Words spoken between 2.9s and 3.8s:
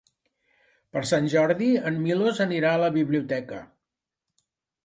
biblioteca.